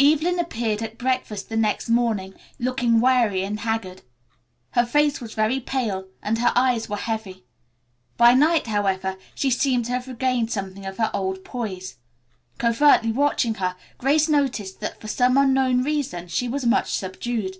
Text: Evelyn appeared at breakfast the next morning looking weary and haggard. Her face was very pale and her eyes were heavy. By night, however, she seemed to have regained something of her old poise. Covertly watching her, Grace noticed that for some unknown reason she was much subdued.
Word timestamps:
Evelyn 0.00 0.38
appeared 0.38 0.80
at 0.80 0.96
breakfast 0.96 1.50
the 1.50 1.54
next 1.58 1.90
morning 1.90 2.32
looking 2.58 2.98
weary 2.98 3.42
and 3.44 3.60
haggard. 3.60 4.00
Her 4.70 4.86
face 4.86 5.20
was 5.20 5.34
very 5.34 5.60
pale 5.60 6.08
and 6.22 6.38
her 6.38 6.50
eyes 6.56 6.88
were 6.88 6.96
heavy. 6.96 7.44
By 8.16 8.32
night, 8.32 8.68
however, 8.68 9.18
she 9.34 9.50
seemed 9.50 9.84
to 9.84 9.92
have 9.92 10.08
regained 10.08 10.50
something 10.50 10.86
of 10.86 10.96
her 10.96 11.10
old 11.12 11.44
poise. 11.44 11.96
Covertly 12.56 13.12
watching 13.12 13.56
her, 13.56 13.76
Grace 13.98 14.30
noticed 14.30 14.80
that 14.80 14.98
for 14.98 15.08
some 15.08 15.36
unknown 15.36 15.82
reason 15.82 16.28
she 16.28 16.48
was 16.48 16.64
much 16.64 16.94
subdued. 16.94 17.56